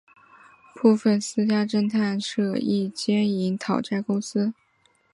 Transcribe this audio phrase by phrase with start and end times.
[0.73, 4.51] 部份私家侦探社亦兼营讨债公司。